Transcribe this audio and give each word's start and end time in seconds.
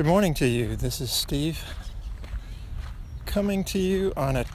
Good 0.00 0.06
morning 0.06 0.32
to 0.36 0.46
you. 0.46 0.76
This 0.76 0.98
is 1.02 1.10
Steve 1.10 1.62
coming 3.26 3.64
to 3.64 3.78
you 3.78 4.14
on 4.16 4.34
a 4.34 4.46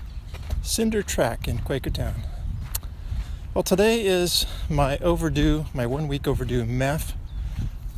cinder 0.64 1.04
track 1.04 1.48
in 1.48 1.60
Quakertown. 1.60 2.16
Well, 3.54 3.62
today 3.62 4.04
is 4.04 4.48
my 4.72 4.98
overdue, 4.98 5.68
my 5.72 5.86
one 5.86 6.08
week 6.08 6.28
overdue 6.28 6.66
MAF 6.66 7.14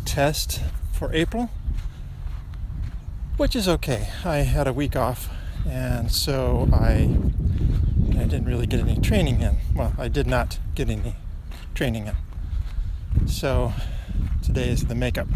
test 0.03 0.61
for 0.91 1.09
April, 1.13 1.49
which 3.37 3.55
is 3.55 3.69
okay. 3.69 4.09
I 4.25 4.39
had 4.39 4.67
a 4.67 4.73
week 4.73 4.97
off, 4.97 5.29
and 5.65 6.11
so 6.11 6.67
I 6.73 7.09
I 8.09 8.25
didn't 8.25 8.43
really 8.43 8.67
get 8.67 8.81
any 8.81 8.99
training 8.99 9.39
in. 9.39 9.55
Well, 9.73 9.93
I 9.97 10.09
did 10.09 10.27
not 10.27 10.59
get 10.75 10.89
any 10.89 11.15
training 11.73 12.07
in. 12.07 13.25
So 13.25 13.71
today 14.43 14.67
is 14.67 14.87
the 14.87 14.95
makeup. 14.95 15.29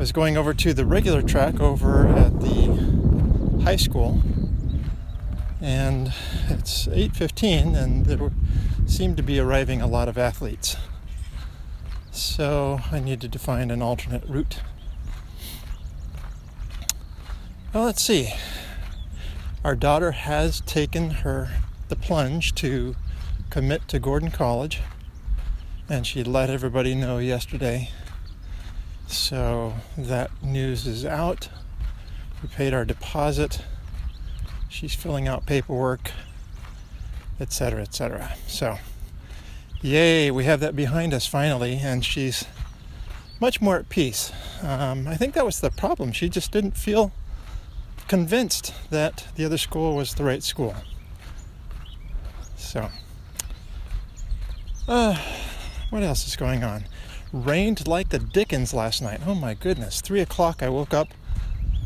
I 0.00 0.02
was 0.02 0.12
going 0.12 0.38
over 0.38 0.54
to 0.54 0.72
the 0.72 0.86
regular 0.86 1.20
track 1.20 1.60
over 1.60 2.06
at 2.06 2.40
the 2.40 3.60
high 3.64 3.76
school, 3.76 4.22
and 5.60 6.14
it's 6.48 6.88
8:15, 6.88 7.74
and 7.76 8.06
there 8.06 8.30
seemed 8.86 9.18
to 9.18 9.22
be 9.22 9.38
arriving 9.38 9.82
a 9.82 9.86
lot 9.86 10.08
of 10.08 10.16
athletes. 10.16 10.78
So 12.10 12.80
I 12.90 12.98
needed 12.98 13.30
to 13.30 13.38
find 13.38 13.70
an 13.70 13.82
alternate 13.82 14.24
route. 14.26 14.60
Well, 17.74 17.84
let's 17.84 18.02
see. 18.02 18.32
Our 19.62 19.76
daughter 19.76 20.12
has 20.12 20.62
taken 20.62 21.10
her 21.10 21.50
the 21.88 21.96
plunge 21.96 22.54
to 22.54 22.96
commit 23.50 23.86
to 23.88 23.98
Gordon 23.98 24.30
College, 24.30 24.80
and 25.90 26.06
she 26.06 26.24
let 26.24 26.48
everybody 26.48 26.94
know 26.94 27.18
yesterday 27.18 27.90
so 29.12 29.74
that 29.96 30.30
news 30.42 30.86
is 30.86 31.04
out. 31.04 31.48
We 32.42 32.48
paid 32.48 32.72
our 32.72 32.84
deposit. 32.84 33.62
She's 34.68 34.94
filling 34.94 35.26
out 35.26 35.46
paperwork, 35.46 36.12
etc., 37.40 37.82
etc. 37.82 38.34
So, 38.46 38.78
yay, 39.82 40.30
we 40.30 40.44
have 40.44 40.60
that 40.60 40.76
behind 40.76 41.12
us 41.12 41.26
finally, 41.26 41.80
and 41.82 42.04
she's 42.04 42.44
much 43.40 43.60
more 43.60 43.76
at 43.76 43.88
peace. 43.88 44.32
Um, 44.62 45.08
I 45.08 45.16
think 45.16 45.34
that 45.34 45.44
was 45.44 45.60
the 45.60 45.70
problem. 45.70 46.12
She 46.12 46.28
just 46.28 46.52
didn't 46.52 46.76
feel 46.76 47.12
convinced 48.06 48.74
that 48.90 49.26
the 49.36 49.44
other 49.44 49.58
school 49.58 49.96
was 49.96 50.14
the 50.14 50.24
right 50.24 50.42
school. 50.42 50.74
So, 52.56 52.88
uh, 54.86 55.16
what 55.90 56.02
else 56.02 56.26
is 56.26 56.36
going 56.36 56.62
on? 56.62 56.84
Rained 57.32 57.86
like 57.86 58.08
the 58.08 58.18
dickens 58.18 58.74
last 58.74 59.02
night. 59.02 59.20
Oh 59.26 59.34
my 59.34 59.54
goodness. 59.54 60.00
Three 60.00 60.20
o'clock, 60.20 60.62
I 60.62 60.68
woke 60.68 60.94
up. 60.94 61.08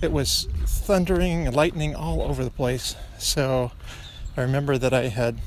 It 0.03 0.12
was 0.12 0.48
thundering 0.67 1.47
and 1.47 1.56
lightning 1.56 1.95
all 1.95 2.23
over 2.23 2.45
the 2.45 2.51
place. 2.51 2.97
So 3.19 3.73
I 4.36 4.42
remember 4.42 4.78
that 4.78 4.92
I 4.92 5.09
had 5.09 5.41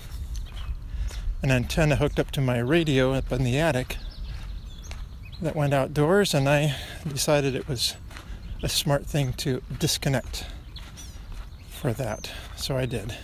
an 1.44 1.52
antenna 1.52 1.98
hooked 1.98 2.20
up 2.20 2.32
to 2.32 2.42
my 2.42 2.60
radio 2.60 3.14
up 3.14 3.32
in 3.32 3.44
the 3.44 3.58
attic 3.58 3.98
that 5.42 5.56
went 5.56 5.74
outdoors, 5.74 6.34
and 6.34 6.50
I 6.50 6.76
decided 7.08 7.54
it 7.56 7.68
was 7.68 7.96
a 8.64 8.70
smart 8.70 9.06
thing 9.06 9.34
to 9.34 9.62
disconnect 9.78 10.46
for 11.70 11.94
that. 11.94 12.32
So 12.56 12.76
I 12.76 12.86
did. 12.86 13.16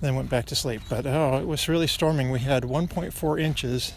Then 0.00 0.14
went 0.16 0.30
back 0.30 0.46
to 0.46 0.54
sleep. 0.54 0.82
But 0.88 1.06
oh, 1.06 1.38
it 1.38 1.46
was 1.46 1.68
really 1.68 1.86
storming. 1.86 2.30
We 2.30 2.40
had 2.40 2.62
1.4 2.62 3.40
inches 3.40 3.92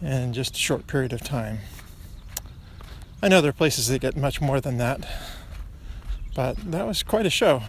in 0.00 0.32
just 0.32 0.54
a 0.54 0.58
short 0.58 0.86
period 0.86 1.12
of 1.12 1.22
time. 1.22 1.58
I 3.22 3.28
know 3.28 3.40
there 3.40 3.50
are 3.50 3.54
places 3.54 3.88
that 3.88 4.00
get 4.00 4.16
much 4.16 4.40
more 4.40 4.60
than 4.60 4.76
that, 4.78 5.06
but 6.34 6.56
that 6.70 6.86
was 6.86 7.02
quite 7.02 7.26
a 7.26 7.30
show. 7.30 7.62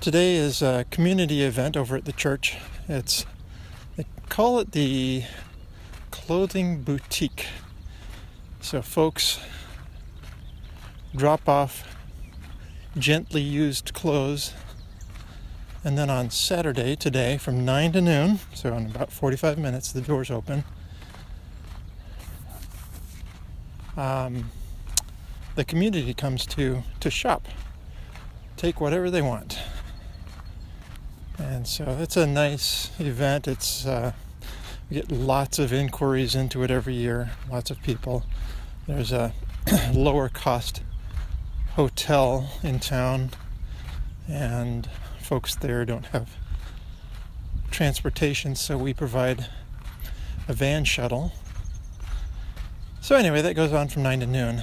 Today 0.00 0.34
is 0.34 0.60
a 0.60 0.84
community 0.90 1.42
event 1.42 1.76
over 1.76 1.96
at 1.96 2.04
the 2.04 2.12
church. 2.12 2.56
It's 2.88 3.24
they 3.96 4.04
call 4.28 4.58
it 4.58 4.72
the 4.72 5.24
clothing 6.10 6.82
boutique. 6.82 7.46
So 8.60 8.82
folks 8.82 9.40
drop 11.16 11.48
off 11.48 11.96
gently 12.98 13.40
used 13.40 13.94
clothes 13.94 14.52
and 15.84 15.98
then 15.98 16.08
on 16.08 16.30
Saturday, 16.30 16.96
today, 16.96 17.36
from 17.36 17.64
9 17.64 17.92
to 17.92 18.00
noon, 18.00 18.40
so 18.54 18.74
in 18.74 18.86
about 18.86 19.12
45 19.12 19.58
minutes, 19.58 19.92
the 19.92 20.00
doors 20.00 20.30
open. 20.30 20.64
Um, 23.96 24.50
the 25.56 25.64
community 25.64 26.14
comes 26.14 26.46
to, 26.46 26.82
to 27.00 27.10
shop, 27.10 27.46
take 28.56 28.80
whatever 28.80 29.10
they 29.10 29.20
want. 29.20 29.58
And 31.38 31.66
so 31.66 31.84
it's 32.00 32.16
a 32.16 32.26
nice 32.26 32.90
event. 32.98 33.46
It's 33.46 33.86
uh, 33.86 34.12
we 34.88 34.94
get 34.96 35.10
lots 35.10 35.58
of 35.58 35.72
inquiries 35.72 36.34
into 36.34 36.62
it 36.62 36.70
every 36.70 36.94
year, 36.94 37.30
lots 37.50 37.70
of 37.70 37.82
people. 37.82 38.24
There's 38.86 39.12
a 39.12 39.32
lower 39.92 40.28
cost 40.28 40.82
hotel 41.72 42.50
in 42.62 42.80
town, 42.80 43.30
and 44.28 44.88
folks 45.24 45.54
there 45.54 45.86
don't 45.86 46.04
have 46.06 46.36
transportation, 47.70 48.54
so 48.54 48.76
we 48.76 48.92
provide 48.92 49.46
a 50.46 50.52
van 50.52 50.84
shuttle. 50.84 51.32
So, 53.00 53.16
anyway, 53.16 53.40
that 53.40 53.54
goes 53.54 53.72
on 53.72 53.88
from 53.88 54.02
9 54.02 54.20
to 54.20 54.26
noon. 54.26 54.62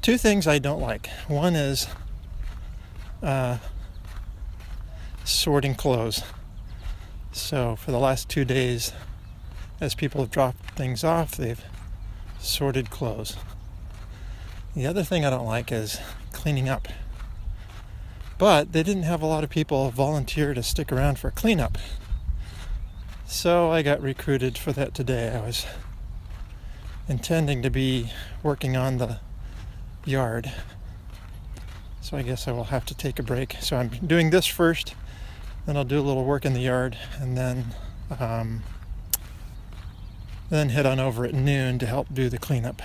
Two 0.00 0.16
things 0.16 0.46
I 0.46 0.58
don't 0.58 0.80
like. 0.80 1.08
One 1.28 1.54
is 1.54 1.88
uh, 3.22 3.58
sorting 5.24 5.74
clothes. 5.74 6.22
So, 7.32 7.76
for 7.76 7.90
the 7.90 7.98
last 7.98 8.30
two 8.30 8.46
days, 8.46 8.92
as 9.78 9.94
people 9.94 10.22
have 10.22 10.30
dropped 10.30 10.70
things 10.70 11.04
off, 11.04 11.36
they've 11.36 11.62
sorted 12.38 12.88
clothes. 12.88 13.36
The 14.74 14.86
other 14.86 15.04
thing 15.04 15.24
I 15.26 15.30
don't 15.30 15.46
like 15.46 15.70
is 15.70 16.00
cleaning 16.32 16.70
up. 16.70 16.88
But 18.36 18.72
they 18.72 18.82
didn't 18.82 19.04
have 19.04 19.22
a 19.22 19.26
lot 19.26 19.44
of 19.44 19.50
people 19.50 19.90
volunteer 19.90 20.54
to 20.54 20.62
stick 20.62 20.90
around 20.90 21.18
for 21.18 21.30
cleanup. 21.30 21.78
So 23.26 23.70
I 23.70 23.82
got 23.82 24.02
recruited 24.02 24.58
for 24.58 24.72
that 24.72 24.94
today. 24.94 25.30
I 25.34 25.40
was 25.40 25.66
intending 27.08 27.62
to 27.62 27.70
be 27.70 28.10
working 28.42 28.76
on 28.76 28.98
the 28.98 29.20
yard. 30.04 30.52
So 32.00 32.16
I 32.16 32.22
guess 32.22 32.46
I 32.46 32.52
will 32.52 32.64
have 32.64 32.84
to 32.86 32.94
take 32.94 33.18
a 33.18 33.22
break. 33.22 33.56
So 33.60 33.76
I'm 33.76 33.88
doing 33.88 34.30
this 34.30 34.46
first, 34.46 34.94
then 35.66 35.76
I'll 35.76 35.84
do 35.84 35.98
a 35.98 36.02
little 36.02 36.24
work 36.24 36.44
in 36.44 36.52
the 36.52 36.60
yard, 36.60 36.98
and 37.18 37.36
then 37.36 37.74
um, 38.18 38.62
then 40.50 40.68
head 40.68 40.84
on 40.84 41.00
over 41.00 41.24
at 41.24 41.32
noon 41.32 41.78
to 41.78 41.86
help 41.86 42.12
do 42.12 42.28
the 42.28 42.38
cleanup. 42.38 42.82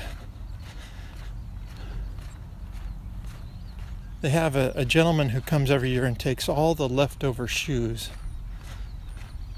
They 4.21 4.29
have 4.29 4.55
a, 4.57 4.73
a 4.75 4.83
gentleman 4.83 5.29
who 5.29 5.39
comes 5.39 5.71
every 5.71 5.91
year 5.91 6.03
and 6.05 6.19
takes 6.19 6.49
all 6.49 6.75
the 6.75 6.89
leftover 6.89 7.47
shoes. 7.47 8.09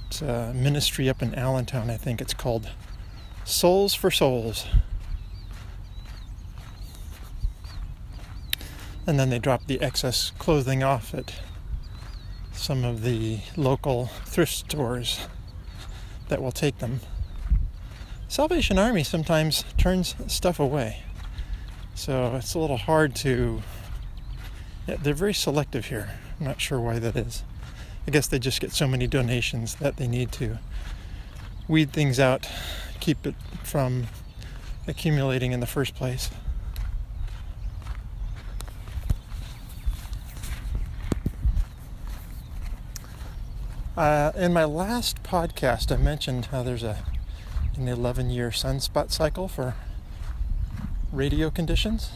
It's 0.07 0.21
a 0.21 0.53
ministry 0.53 1.09
up 1.09 1.21
in 1.23 1.33
Allentown, 1.33 1.89
I 1.89 1.97
think 1.97 2.21
it's 2.21 2.33
called 2.33 2.69
Soles4Souls. 3.43 4.67
And 9.07 9.19
then 9.19 9.31
they 9.31 9.39
drop 9.39 9.65
the 9.65 9.81
excess 9.81 10.31
clothing 10.37 10.83
off 10.83 11.15
at 11.15 11.33
some 12.53 12.85
of 12.85 13.01
the 13.01 13.39
local 13.57 14.07
thrift 14.25 14.53
stores 14.53 15.27
that 16.27 16.39
will 16.39 16.51
take 16.51 16.77
them. 16.77 16.99
Salvation 18.27 18.77
Army 18.77 19.03
sometimes 19.03 19.65
turns 19.77 20.13
stuff 20.27 20.59
away. 20.59 21.03
So 21.95 22.35
it's 22.35 22.53
a 22.53 22.59
little 22.59 22.77
hard 22.77 23.15
to 23.17 23.63
yeah, 24.87 24.97
they're 25.01 25.13
very 25.13 25.33
selective 25.33 25.85
here. 25.85 26.19
I'm 26.39 26.45
not 26.45 26.61
sure 26.61 26.79
why 26.79 26.99
that 26.99 27.15
is. 27.15 27.43
I 28.07 28.11
guess 28.11 28.27
they 28.27 28.39
just 28.39 28.59
get 28.59 28.71
so 28.71 28.87
many 28.87 29.07
donations 29.07 29.75
that 29.75 29.97
they 29.97 30.07
need 30.07 30.31
to 30.33 30.59
weed 31.67 31.93
things 31.93 32.19
out, 32.19 32.49
keep 32.99 33.25
it 33.25 33.35
from 33.63 34.07
accumulating 34.87 35.51
in 35.51 35.59
the 35.59 35.67
first 35.67 35.95
place. 35.95 36.29
Uh, 43.95 44.31
in 44.35 44.51
my 44.51 44.63
last 44.63 45.21
podcast, 45.21 45.91
I 45.91 45.97
mentioned 45.97 46.47
how 46.47 46.63
there's 46.63 46.83
a 46.83 47.03
an 47.77 47.87
11 47.87 48.29
year 48.29 48.49
sunspot 48.49 49.11
cycle 49.11 49.47
for 49.47 49.75
radio 51.11 51.49
conditions. 51.49 52.11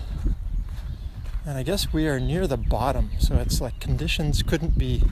And 1.47 1.59
I 1.59 1.63
guess 1.63 1.93
we 1.93 2.07
are 2.07 2.19
near 2.19 2.47
the 2.47 2.57
bottom, 2.57 3.11
so 3.19 3.35
it's 3.35 3.61
like 3.61 3.79
conditions 3.79 4.41
couldn't 4.41 4.79
be 4.79 5.03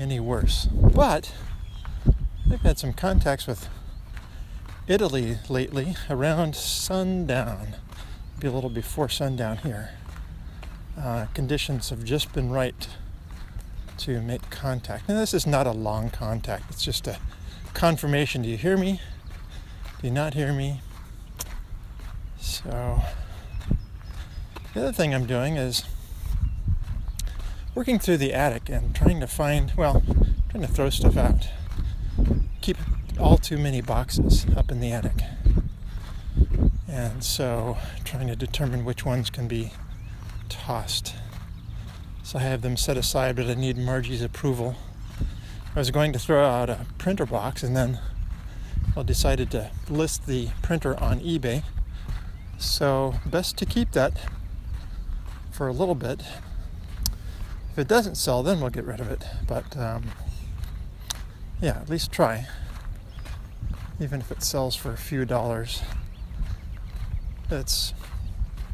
any 0.00 0.18
worse. 0.18 0.64
But 0.66 1.32
I've 2.50 2.62
had 2.62 2.78
some 2.78 2.92
contacts 2.92 3.46
with 3.46 3.68
Italy 4.88 5.38
lately 5.48 5.94
around 6.08 6.56
sundown, 6.56 7.76
be 8.40 8.48
a 8.48 8.50
little 8.50 8.70
before 8.70 9.08
sundown 9.08 9.58
here. 9.58 9.90
Uh, 10.98 11.26
conditions 11.34 11.90
have 11.90 12.02
just 12.02 12.32
been 12.32 12.50
right 12.50 12.88
to 13.98 14.20
make 14.20 14.50
contact. 14.50 15.08
Now, 15.08 15.20
this 15.20 15.32
is 15.32 15.46
not 15.46 15.68
a 15.68 15.72
long 15.72 16.10
contact, 16.10 16.64
it's 16.70 16.82
just 16.82 17.06
a 17.06 17.18
confirmation. 17.74 18.42
Do 18.42 18.48
you 18.48 18.56
hear 18.56 18.76
me? 18.76 19.00
Do 20.00 20.08
you 20.08 20.12
not 20.12 20.34
hear 20.34 20.52
me? 20.52 20.80
So, 22.40 23.02
the 24.74 24.82
other 24.82 24.92
thing 24.92 25.14
I'm 25.14 25.26
doing 25.26 25.56
is 25.56 25.84
working 27.74 27.98
through 27.98 28.18
the 28.18 28.32
attic 28.32 28.68
and 28.68 28.94
trying 28.94 29.20
to 29.20 29.26
find, 29.26 29.72
well, 29.76 30.02
trying 30.50 30.62
to 30.62 30.68
throw 30.68 30.90
stuff 30.90 31.16
out. 31.16 31.48
Keep 32.60 32.76
all 33.18 33.36
too 33.36 33.58
many 33.58 33.80
boxes 33.80 34.46
up 34.56 34.70
in 34.70 34.80
the 34.80 34.92
attic. 34.92 35.22
And 36.88 37.24
so 37.24 37.78
trying 38.04 38.28
to 38.28 38.36
determine 38.36 38.84
which 38.84 39.04
ones 39.04 39.30
can 39.30 39.48
be 39.48 39.72
tossed. 40.48 41.14
So 42.22 42.38
I 42.38 42.42
have 42.42 42.62
them 42.62 42.76
set 42.76 42.96
aside, 42.96 43.36
but 43.36 43.46
I 43.46 43.54
need 43.54 43.76
Margie's 43.76 44.22
approval. 44.22 44.76
I 45.74 45.78
was 45.78 45.90
going 45.90 46.12
to 46.12 46.18
throw 46.18 46.44
out 46.44 46.70
a 46.70 46.86
printer 46.98 47.26
box 47.26 47.62
and 47.62 47.76
then 47.76 47.98
I 48.96 49.02
decided 49.02 49.50
to 49.52 49.70
list 49.88 50.26
the 50.26 50.50
printer 50.62 50.98
on 51.00 51.20
eBay. 51.20 51.64
So 52.58 53.14
best 53.26 53.56
to 53.58 53.66
keep 53.66 53.92
that 53.92 54.20
for 55.60 55.68
a 55.68 55.72
little 55.74 55.94
bit. 55.94 56.22
If 57.70 57.78
it 57.78 57.86
doesn't 57.86 58.14
sell, 58.14 58.42
then 58.42 58.62
we'll 58.62 58.70
get 58.70 58.86
rid 58.86 58.98
of 58.98 59.10
it. 59.10 59.26
But 59.46 59.76
um, 59.76 60.04
yeah, 61.60 61.76
at 61.76 61.90
least 61.90 62.10
try. 62.10 62.46
Even 64.00 64.20
if 64.20 64.32
it 64.32 64.42
sells 64.42 64.74
for 64.74 64.90
a 64.90 64.96
few 64.96 65.26
dollars, 65.26 65.82
it's 67.50 67.92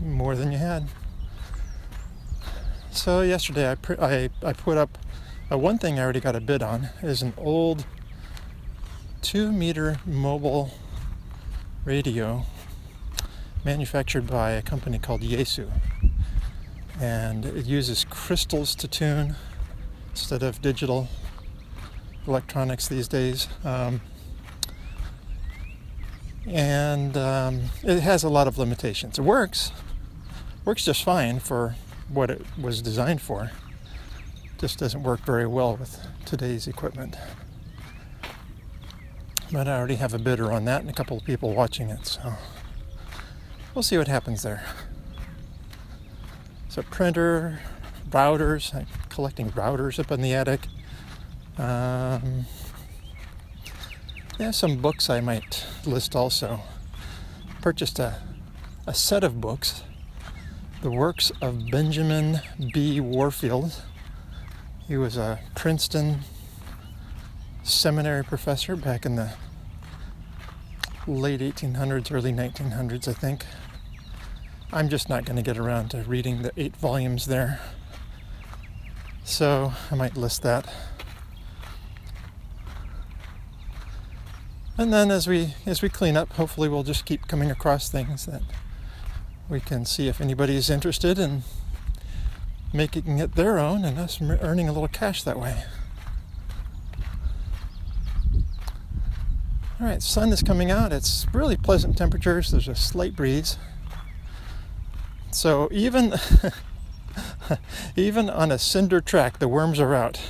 more 0.01 0.37
than 0.37 0.53
you 0.53 0.59
had. 0.59 0.87
So 2.93 3.23
yesterday 3.23 3.69
I, 3.73 3.77
I, 3.99 4.31
I 4.45 4.53
put 4.53 4.79
up 4.79 4.97
uh, 5.51 5.59
one 5.59 5.79
thing 5.79 5.99
I 5.99 6.05
already 6.05 6.21
got 6.21 6.37
a 6.37 6.41
bid 6.41 6.63
on 6.63 6.91
is 7.03 7.21
an 7.21 7.35
old 7.37 7.85
two 9.23 9.51
meter 9.51 9.99
mobile 10.07 10.71
radio 11.85 12.45
manufactured 13.65 14.29
by 14.29 14.53
a 14.53 14.63
company 14.63 15.01
called 15.01 15.23
Yaesu. 15.23 15.69
And 17.01 17.45
it 17.45 17.67
uses 17.67 18.05
crystals 18.09 18.75
to 18.77 18.89
tune 18.89 19.37
instead 20.11 20.43
of 20.43 20.63
digital 20.63 21.09
electronics 22.27 22.89
these 22.89 23.09
days. 23.09 23.49
Um, 23.65 24.01
and 26.47 27.17
um, 27.17 27.63
it 27.83 28.01
has 28.01 28.25
a 28.25 28.29
lot 28.29 28.47
of 28.47 28.57
limitations. 28.57 29.19
It 29.19 29.23
works, 29.23 29.73
works 30.65 30.85
just 30.85 31.05
fine 31.05 31.41
for 31.41 31.75
what 32.09 32.31
it 32.31 32.43
was 32.61 32.81
designed 32.81 33.21
for. 33.21 33.51
Just 34.59 34.79
doesn't 34.79 35.03
work 35.03 35.21
very 35.21 35.47
well 35.47 35.77
with 35.77 36.01
today's 36.25 36.67
equipment. 36.67 37.17
But 39.53 39.69
I 39.69 39.77
already 39.77 39.97
have 39.97 40.15
a 40.15 40.19
bidder 40.19 40.51
on 40.53 40.65
that 40.65 40.81
and 40.81 40.91
a 40.91 40.93
couple 40.93 41.17
of 41.17 41.25
people 41.25 41.55
watching 41.55 41.91
it, 41.91 42.07
so 42.07 42.35
we'll 43.75 43.83
see 43.83 43.99
what 43.99 44.09
happens 44.09 44.43
there. 44.43 44.65
So 46.77 46.83
printer, 46.83 47.59
routers, 48.11 48.75
I'm 48.75 48.87
collecting 49.09 49.51
routers 49.53 49.99
up 49.99 50.13
in 50.13 50.21
the 50.21 50.35
attic. 50.35 50.67
Um, 51.57 52.45
yeah, 54.39 54.51
some 54.51 54.77
books 54.83 55.09
I 55.09 55.21
might 55.21 55.65
list 55.87 56.15
also. 56.15 56.61
Purchased 57.63 57.99
a, 57.99 58.21
a 58.87 58.93
set 58.93 59.25
of 59.25 59.41
books 59.41 59.85
the 60.83 60.91
works 60.91 61.33
of 61.41 61.71
Benjamin 61.71 62.43
B. 62.75 63.01
Warfield. 63.01 63.83
He 64.87 64.99
was 64.99 65.17
a 65.17 65.41
Princeton 65.55 66.19
seminary 67.63 68.23
professor 68.23 68.77
back 68.77 69.07
in 69.07 69.17
the 69.17 69.33
late 71.07 71.41
1800s, 71.41 72.13
early 72.13 72.35
1900s, 72.35 73.09
I 73.09 73.15
think. 73.15 73.47
I'm 74.77 74.91
just 74.91 75.09
not 75.09 75.25
going 75.25 75.37
to 75.37 75.43
get 75.43 75.57
around 75.57 75.93
to 75.93 76.03
reading 76.03 76.43
the 76.43 76.53
eight 76.59 76.77
volumes 76.77 77.25
there. 77.25 77.61
So 79.25 79.73
I 79.91 79.95
might 79.95 80.19
list 80.19 80.43
that. 80.43 80.71
And 84.77 84.93
then 84.93 85.11
as 85.11 85.27
we 85.27 85.55
as 85.65 85.81
we 85.81 85.89
clean 85.89 86.15
up, 86.15 86.35
hopefully 86.35 86.69
we'll 86.69 86.83
just 86.83 87.07
keep 87.07 87.27
coming 87.27 87.51
across 87.51 87.89
things 87.89 88.27
that 88.27 88.43
we 89.49 89.61
can 89.61 89.87
see 89.87 90.09
if 90.09 90.21
anybody 90.21 90.57
is 90.57 90.69
interested 90.69 91.19
in 91.19 91.43
making 92.75 93.19
it 93.19 93.35
their 93.35 93.59
own 93.59 93.83
and 93.83 93.99
us 93.99 94.21
earning 94.21 94.69
a 94.69 94.73
little 94.73 94.89
cash 94.89 95.23
that 95.23 95.41
way. 95.41 95.65
All 99.81 99.87
right, 99.87 100.03
sun 100.03 100.35
is 100.35 100.43
coming 100.43 100.71
out. 100.71 100.93
It's 100.93 101.27
really 101.33 101.57
pleasant 101.57 101.97
temperatures. 101.97 102.51
There's 102.51 102.69
a 102.69 102.75
slight 102.75 103.17
breeze. 103.17 103.57
So 105.31 105.69
even 105.71 106.15
even 107.97 108.31
on 108.31 108.51
a 108.51 108.59
cinder 108.59 109.01
track, 109.01 109.39
the 109.39 109.49
worms 109.49 109.81
are 109.81 109.95
out. 109.95 110.21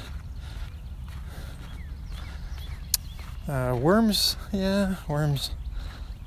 Uh, 3.49 3.79
worms, 3.81 4.37
yeah, 4.53 4.97
worms. 5.09 5.51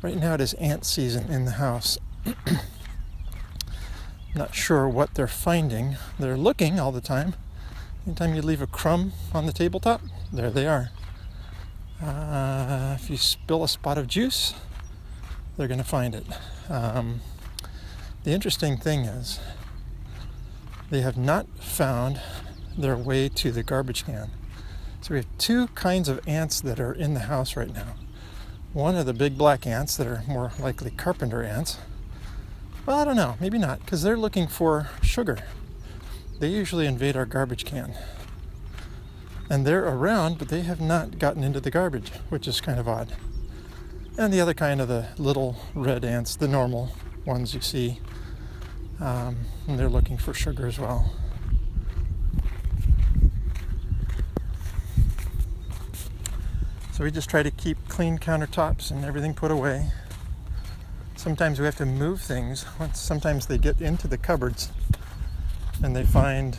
Right 0.01 0.15
now 0.15 0.35
it 0.35 0.41
is 0.41 0.53
ant 0.53 0.85
season 0.85 1.29
in 1.29 1.43
the 1.45 1.51
house. 1.51 1.97
Not 4.35 4.55
sure 4.55 4.87
what 4.87 5.15
they're 5.15 5.27
finding. 5.27 5.97
They're 6.17 6.37
looking 6.37 6.79
all 6.79 6.93
the 6.93 7.01
time. 7.01 7.35
Anytime 8.05 8.33
you 8.35 8.41
leave 8.41 8.61
a 8.61 8.67
crumb 8.67 9.11
on 9.33 9.45
the 9.45 9.51
tabletop, 9.51 10.01
there 10.31 10.49
they 10.49 10.65
are. 10.65 10.91
Uh, 12.01 12.95
if 12.97 13.09
you 13.09 13.17
spill 13.17 13.63
a 13.63 13.67
spot 13.67 13.97
of 13.97 14.07
juice, 14.07 14.53
they're 15.57 15.67
going 15.67 15.79
to 15.79 15.83
find 15.83 16.15
it. 16.15 16.25
Um, 16.69 17.19
the 18.23 18.31
interesting 18.31 18.77
thing 18.77 19.05
is, 19.05 19.39
they 20.89 21.01
have 21.01 21.17
not 21.17 21.47
found 21.59 22.19
their 22.77 22.97
way 22.97 23.29
to 23.29 23.51
the 23.51 23.63
garbage 23.63 24.05
can. 24.05 24.31
So 25.01 25.13
we 25.13 25.17
have 25.17 25.37
two 25.37 25.67
kinds 25.69 26.09
of 26.09 26.19
ants 26.27 26.61
that 26.61 26.79
are 26.79 26.93
in 26.93 27.13
the 27.13 27.21
house 27.21 27.55
right 27.55 27.73
now. 27.73 27.95
One 28.73 28.95
are 28.95 29.03
the 29.03 29.13
big 29.13 29.37
black 29.37 29.65
ants 29.65 29.97
that 29.97 30.07
are 30.07 30.23
more 30.27 30.51
likely 30.59 30.91
carpenter 30.91 31.43
ants, 31.43 31.77
well, 32.89 32.97
I 32.97 33.05
don't 33.05 33.15
know. 33.15 33.37
Maybe 33.39 33.59
not, 33.59 33.81
because 33.81 34.01
they're 34.01 34.17
looking 34.17 34.47
for 34.47 34.89
sugar. 35.03 35.37
They 36.39 36.47
usually 36.47 36.87
invade 36.87 37.15
our 37.15 37.27
garbage 37.27 37.63
can. 37.63 37.93
And 39.47 39.63
they're 39.63 39.85
around, 39.87 40.39
but 40.39 40.49
they 40.49 40.61
have 40.61 40.81
not 40.81 41.19
gotten 41.19 41.43
into 41.43 41.59
the 41.59 41.69
garbage, 41.69 42.09
which 42.29 42.47
is 42.47 42.61
kind 42.61 42.79
of 42.79 42.87
odd. 42.87 43.15
And 44.17 44.33
the 44.33 44.41
other 44.41 44.55
kind 44.55 44.81
of 44.81 44.87
the 44.87 45.09
little 45.19 45.57
red 45.75 46.03
ants, 46.03 46.35
the 46.35 46.47
normal 46.47 46.91
ones 47.25 47.53
you 47.53 47.61
see, 47.61 47.99
um, 48.99 49.37
and 49.67 49.79
they're 49.79 49.89
looking 49.89 50.17
for 50.17 50.33
sugar 50.33 50.67
as 50.67 50.79
well. 50.79 51.13
So 56.93 57.03
we 57.03 57.11
just 57.11 57.29
try 57.29 57.43
to 57.43 57.51
keep 57.51 57.77
clean 57.87 58.17
countertops 58.17 58.91
and 58.91 59.05
everything 59.05 59.33
put 59.33 59.51
away 59.51 59.91
sometimes 61.19 61.59
we 61.59 61.65
have 61.65 61.75
to 61.75 61.85
move 61.85 62.21
things. 62.21 62.65
Sometimes 62.93 63.47
they 63.47 63.57
get 63.57 63.81
into 63.81 64.07
the 64.07 64.17
cupboards 64.17 64.71
and 65.83 65.93
they 65.93 66.05
find 66.05 66.57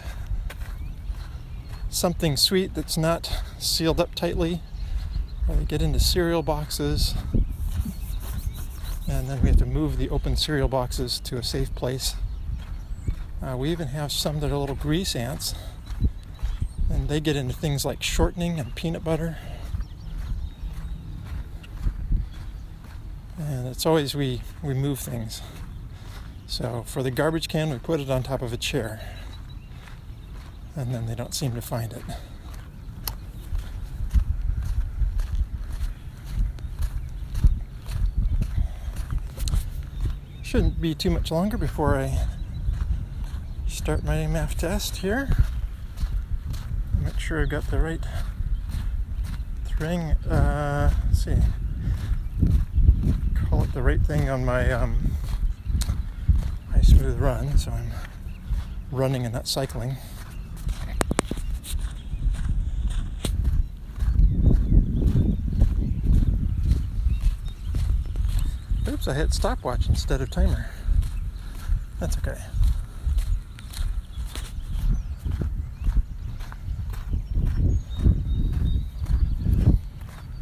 something 1.89 2.37
sweet 2.37 2.75
that's 2.75 2.99
not 2.99 3.43
sealed 3.59 3.99
up 3.99 4.15
tightly, 4.15 4.61
or 5.49 5.57
they 5.57 5.65
get 5.65 5.81
into 5.81 5.99
cereal 5.99 6.43
boxes, 6.43 7.15
and 9.11 9.29
then 9.29 9.43
we 9.43 9.49
have 9.49 9.59
to 9.59 9.67
move 9.67 9.99
the 9.99 10.09
open 10.09 10.37
cereal 10.37 10.69
boxes 10.69 11.21
to 11.21 11.37
a 11.37 11.43
safe 11.43 11.75
place. 11.75 12.15
Uh, 13.43 13.57
we 13.57 13.71
even 13.71 13.89
have 13.89 14.13
some 14.13 14.41
that 14.41 14.51
are 14.51 14.57
little 14.57 14.77
grease 14.77 15.15
ants, 15.17 15.55
and 16.89 17.09
they 17.09 17.21
get 17.21 17.37
into 17.37 17.55
things 17.55 17.85
like 17.85 18.03
shortening 18.03 18.59
and 18.59 18.75
peanut 18.75 19.05
butter. 19.05 19.37
and 23.41 23.67
it's 23.67 23.87
always 23.87 24.15
we 24.15 24.43
we 24.63 24.75
move 24.75 24.99
things 24.99 25.41
so 26.47 26.85
for 26.87 27.03
the 27.03 27.11
garbage 27.11 27.49
can 27.49 27.71
we 27.71 27.79
put 27.79 28.01
it 28.01 28.11
on 28.11 28.23
top 28.23 28.43
of 28.43 28.53
a 28.53 28.57
chair 28.57 29.01
and 30.77 30.95
then 30.95 31.07
they 31.07 31.15
don't 31.15 31.35
seem 31.35 31.55
to 31.55 31.63
find 31.63 31.93
it 31.93 32.03
shouldn't 40.51 40.81
be 40.81 40.97
too 40.97 41.11
much 41.11 41.31
longer 41.31 41.57
before 41.57 41.97
I 41.97 42.27
start 43.69 44.03
my 44.03 44.17
MAF 44.17 44.57
test 44.57 44.97
here 44.97 45.29
make 47.01 47.21
sure 47.21 47.41
I've 47.41 47.49
got 47.49 47.71
the 47.71 47.79
right 47.79 48.05
thing 49.79 50.01
uh, 50.29 50.91
let's 51.07 51.23
see 51.23 51.37
Call 53.49 53.63
it 53.63 53.73
the 53.73 53.83
right 53.83 54.01
thing 54.01 54.29
on 54.29 54.45
my 54.45 54.73
um, 54.73 55.13
high 56.73 56.81
smooth 56.81 57.21
run, 57.21 57.57
so 57.57 57.71
I'm 57.71 57.93
running 58.91 59.25
and 59.25 59.33
not 59.33 59.47
cycling. 59.47 59.99
Oops, 68.91 69.07
I 69.07 69.15
hit 69.15 69.33
stopwatch 69.33 69.89
instead 69.89 70.21
of 70.21 70.31
timer. 70.31 70.67
That's 72.01 72.19
okay. 72.19 72.41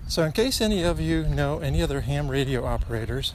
So, 0.08 0.22
in 0.24 0.32
case 0.32 0.62
any 0.62 0.82
of 0.82 0.98
you 0.98 1.24
know 1.24 1.58
any 1.58 1.82
other 1.82 2.00
ham 2.00 2.28
radio 2.28 2.64
operators, 2.64 3.34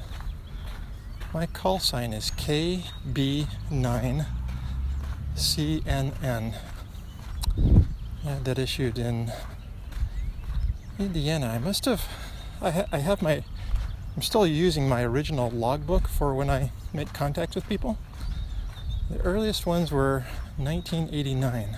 my 1.32 1.46
call 1.46 1.77
sign 1.79 2.12
is 2.12 2.32
KB9CNN. 2.32 4.25
Yeah, 8.25 8.39
that 8.43 8.58
issued 8.58 8.98
in 8.98 9.32
Indiana. 10.98 11.48
I 11.50 11.60
must 11.60 11.86
have, 11.86 12.03
I, 12.62 12.72
ha- 12.72 12.86
I 12.91 12.98
have 12.98 13.22
my, 13.22 13.43
I'm 14.15 14.22
still 14.22 14.46
using 14.46 14.88
my 14.88 15.03
original 15.03 15.50
logbook 15.50 16.08
for 16.08 16.36
when 16.36 16.50
I 16.50 16.72
make 16.93 17.13
contact 17.13 17.55
with 17.55 17.67
people. 17.67 17.98
The 19.10 19.20
earliest 19.22 19.65
ones 19.65 19.91
were 19.91 20.25
1989. 20.58 21.77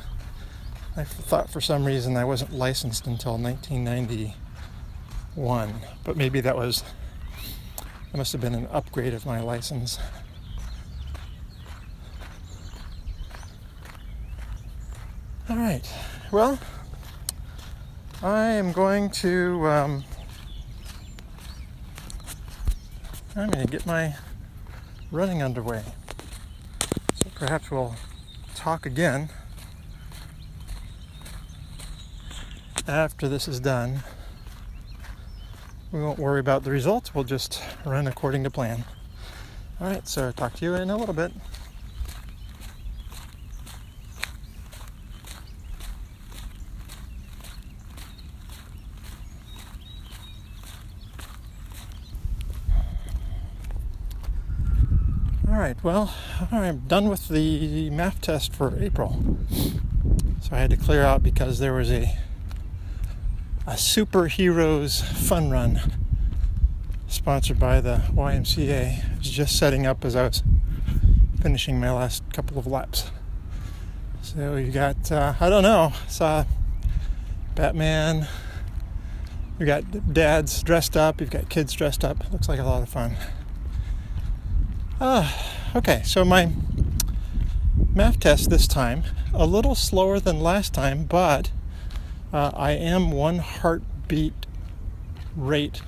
I 0.97 1.03
thought 1.03 1.49
for 1.49 1.61
some 1.61 1.85
reason 1.85 2.17
I 2.17 2.25
wasn't 2.25 2.53
licensed 2.53 3.07
until 3.07 3.37
1991, 3.37 5.73
but 6.03 6.17
maybe 6.17 6.41
that 6.41 6.55
was 6.55 6.83
that 8.11 8.17
must 8.17 8.31
have 8.31 8.41
been 8.41 8.55
an 8.55 8.67
upgrade 8.71 9.13
of 9.13 9.25
my 9.25 9.41
license. 9.41 9.99
All 15.49 15.57
right. 15.57 15.83
Well, 16.31 16.57
I 18.23 18.45
am 18.47 18.71
going 18.71 19.09
to 19.11 19.67
um, 19.67 20.03
I'm 23.35 23.49
going 23.49 23.65
to 23.65 23.71
get 23.71 23.85
my 23.85 24.15
running 25.11 25.43
underway. 25.43 25.83
So 27.15 27.29
perhaps 27.35 27.69
we'll 27.69 27.95
talk 28.55 28.85
again 28.85 29.29
after 32.87 33.27
this 33.27 33.47
is 33.47 33.59
done 33.59 34.03
we 35.95 36.01
won't 36.01 36.19
worry 36.19 36.41
about 36.41 36.65
the 36.65 36.71
results. 36.71 37.15
We'll 37.15 37.23
just 37.23 37.63
run 37.85 38.05
according 38.05 38.43
to 38.43 38.49
plan. 38.49 38.83
All 39.79 39.87
right, 39.87 40.05
so 40.05 40.29
talk 40.33 40.53
to 40.55 40.65
you 40.65 40.75
in 40.75 40.89
a 40.89 40.97
little 40.97 41.13
bit. 41.13 41.31
All 55.55 55.61
right, 55.61 55.81
well, 55.85 56.13
I'm 56.51 56.79
done 56.79 57.07
with 57.07 57.29
the 57.29 57.89
MAF 57.89 58.19
test 58.19 58.53
for 58.53 58.77
April. 58.77 59.37
So 60.41 60.49
I 60.51 60.57
had 60.57 60.69
to 60.71 60.75
clear 60.75 61.01
out 61.01 61.23
because 61.23 61.59
there 61.59 61.71
was 61.71 61.89
a 61.89 62.13
a 63.65 63.75
superheroes 63.75 65.01
fun 65.01 65.51
run 65.51 65.79
sponsored 67.07 67.57
by 67.57 67.79
the 67.79 68.01
YMCA. 68.13 69.05
I 69.13 69.17
was 69.17 69.29
just 69.29 69.57
setting 69.57 69.85
up 69.85 70.03
as 70.03 70.13
I 70.13 70.23
was 70.23 70.43
finishing 71.41 71.79
my 71.79 71.89
last 71.89 72.21
couple 72.33 72.59
of 72.59 72.67
laps. 72.67 73.09
So 74.23 74.57
you 74.57 74.73
got, 74.73 75.09
uh, 75.09 75.35
I 75.39 75.47
don't 75.47 75.63
know, 75.63 75.93
saw 76.09 76.43
Batman. 77.55 78.27
You 79.57 79.65
got 79.65 80.13
dads 80.13 80.61
dressed 80.63 80.97
up. 80.97 81.21
You've 81.21 81.29
got 81.29 81.47
kids 81.47 81.71
dressed 81.71 82.03
up. 82.03 82.29
Looks 82.33 82.49
like 82.49 82.59
a 82.59 82.63
lot 82.63 82.83
of 82.83 82.89
fun. 82.89 83.15
Uh, 84.99 85.29
okay, 85.75 86.01
so 86.05 86.23
my 86.23 86.53
MAF 87.93 88.17
test 88.17 88.49
this 88.49 88.65
time 88.65 89.03
a 89.33 89.45
little 89.45 89.75
slower 89.75 90.21
than 90.21 90.39
last 90.39 90.73
time, 90.73 91.03
but 91.03 91.51
uh, 92.31 92.51
I 92.53 92.71
am 92.71 93.11
one 93.11 93.39
heartbeat 93.39 94.45
rate 95.35 95.81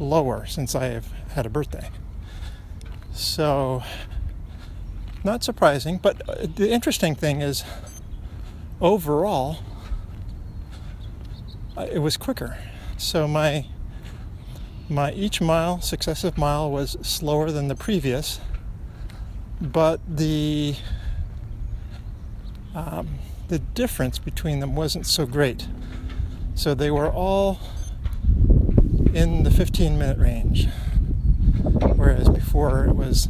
lower 0.00 0.44
since 0.44 0.74
I 0.74 0.86
have 0.86 1.12
had 1.34 1.46
a 1.46 1.48
birthday. 1.48 1.88
So, 3.12 3.84
not 5.22 5.44
surprising, 5.44 5.98
but 5.98 6.28
uh, 6.28 6.48
the 6.52 6.72
interesting 6.72 7.14
thing 7.14 7.42
is 7.42 7.62
overall, 8.80 9.58
uh, 11.76 11.86
it 11.92 12.00
was 12.00 12.16
quicker. 12.16 12.58
So, 12.98 13.28
my 13.28 13.66
my 14.88 15.12
each 15.12 15.40
mile, 15.40 15.80
successive 15.80 16.38
mile, 16.38 16.70
was 16.70 16.96
slower 17.02 17.50
than 17.50 17.66
the 17.68 17.74
previous, 17.74 18.40
but 19.60 20.00
the 20.08 20.76
um, 22.74 23.18
the 23.48 23.58
difference 23.58 24.18
between 24.18 24.60
them 24.60 24.76
wasn't 24.76 25.06
so 25.06 25.26
great. 25.26 25.66
So 26.54 26.74
they 26.74 26.90
were 26.90 27.10
all 27.10 27.58
in 29.14 29.44
the 29.44 29.50
15 29.50 29.98
minute 29.98 30.18
range, 30.18 30.68
whereas 31.96 32.28
before 32.28 32.84
it 32.86 32.94
was 32.94 33.28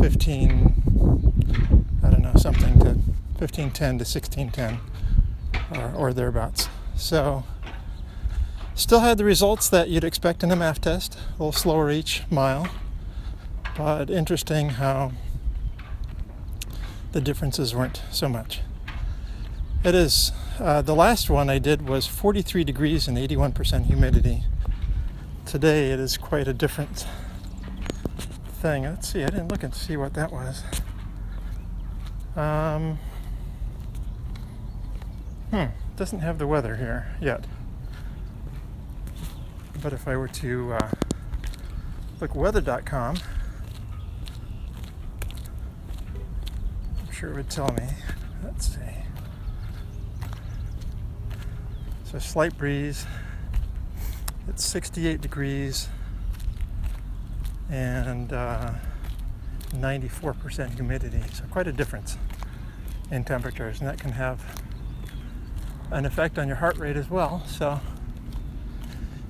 15, 0.00 1.92
I 2.04 2.10
don't 2.10 2.22
know, 2.22 2.34
something 2.36 2.78
to 2.80 2.94
1510 3.38 3.98
to 3.98 4.04
1610 4.04 4.80
or, 5.76 5.92
or 5.94 6.12
thereabouts. 6.12 6.68
So 6.96 7.44
still 8.78 9.00
had 9.00 9.18
the 9.18 9.24
results 9.24 9.68
that 9.68 9.88
you'd 9.88 10.04
expect 10.04 10.44
in 10.44 10.52
a 10.52 10.56
MAF 10.56 10.78
test, 10.78 11.16
a 11.16 11.32
little 11.32 11.52
slower 11.52 11.90
each 11.90 12.22
mile, 12.30 12.68
but 13.76 14.08
interesting 14.08 14.70
how 14.70 15.10
the 17.10 17.20
differences 17.20 17.74
weren't 17.74 18.00
so 18.12 18.28
much. 18.28 18.60
It 19.82 19.96
is, 19.96 20.30
uh, 20.60 20.82
the 20.82 20.94
last 20.94 21.28
one 21.28 21.50
I 21.50 21.58
did 21.58 21.88
was 21.88 22.06
43 22.06 22.62
degrees 22.62 23.08
and 23.08 23.18
81% 23.18 23.86
humidity. 23.86 24.44
Today 25.44 25.90
it 25.90 25.98
is 25.98 26.16
quite 26.16 26.46
a 26.46 26.54
different 26.54 27.04
thing. 28.60 28.84
Let's 28.84 29.08
see, 29.08 29.24
I 29.24 29.26
didn't 29.26 29.48
look 29.48 29.64
and 29.64 29.74
see 29.74 29.96
what 29.96 30.14
that 30.14 30.30
was. 30.30 30.62
Um, 32.36 33.00
hmm, 35.50 35.64
doesn't 35.96 36.20
have 36.20 36.38
the 36.38 36.46
weather 36.46 36.76
here 36.76 37.16
yet. 37.20 37.44
But 39.80 39.92
if 39.92 40.08
I 40.08 40.16
were 40.16 40.28
to 40.28 40.72
uh, 40.72 40.90
look 42.20 42.34
weather.com, 42.34 43.16
I'm 46.98 47.12
sure 47.12 47.30
it 47.30 47.36
would 47.36 47.50
tell 47.50 47.72
me. 47.72 47.86
Let's 48.42 48.74
see. 48.74 48.80
So 52.04 52.18
slight 52.18 52.56
breeze. 52.58 53.06
It's 54.48 54.64
68 54.64 55.20
degrees 55.20 55.88
and 57.70 58.32
uh, 58.32 58.72
94% 59.74 60.74
humidity. 60.74 61.22
So 61.32 61.44
quite 61.50 61.66
a 61.66 61.72
difference 61.72 62.16
in 63.10 63.24
temperatures, 63.24 63.80
and 63.80 63.88
that 63.88 64.00
can 64.00 64.12
have 64.12 64.62
an 65.90 66.06
effect 66.06 66.38
on 66.38 66.48
your 66.48 66.56
heart 66.56 66.78
rate 66.78 66.96
as 66.96 67.08
well. 67.10 67.42
So 67.46 67.80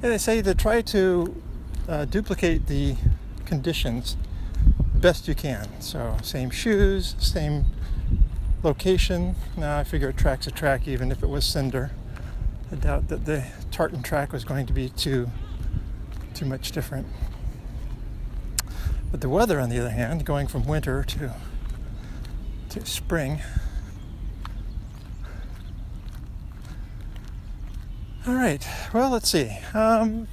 yeah, 0.02 0.11
they 0.11 0.19
say 0.19 0.43
to 0.43 0.55
try 0.55 0.81
to 0.83 1.43
uh, 1.88 2.05
duplicate 2.05 2.67
the 2.67 2.97
conditions 3.45 4.17
best 4.95 5.28
you 5.28 5.35
can. 5.35 5.69
So 5.81 6.17
same 6.23 6.50
shoes, 6.50 7.14
same 7.19 7.67
location. 8.62 9.37
Now 9.57 9.78
I 9.78 9.85
figure 9.85 10.09
a 10.09 10.12
track's 10.12 10.47
a 10.47 10.50
track 10.50 10.87
even 10.88 11.11
if 11.11 11.23
it 11.23 11.28
was 11.28 11.45
cinder. 11.45 11.93
I 12.71 12.76
doubt 12.76 13.09
that 13.09 13.25
the 13.25 13.45
tartan 13.71 14.02
track 14.02 14.33
was 14.33 14.45
going 14.45 14.67
to 14.67 14.73
be 14.73 14.88
too 14.88 15.31
too 16.35 16.45
much 16.45 16.73
different. 16.73 17.07
But 19.11 19.21
the 19.21 19.28
weather 19.28 19.59
on 19.59 19.71
the 19.71 19.78
other 19.78 19.90
hand, 19.90 20.25
going 20.25 20.47
from 20.47 20.67
winter 20.67 21.02
to 21.05 21.35
to 22.71 22.87
spring. 22.87 23.40
All 28.28 28.35
right. 28.35 28.62
Well, 28.92 29.08
let's 29.08 29.30
see. 29.30 29.56
Um, 29.73 30.28